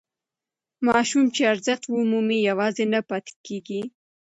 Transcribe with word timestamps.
ماسوم 0.85 1.25
چې 1.35 1.41
ارزښت 1.53 1.83
ومومي 1.87 2.39
یوازې 2.49 2.85
نه 2.93 2.99
پاتې 3.09 3.33
کېږي. 3.47 3.81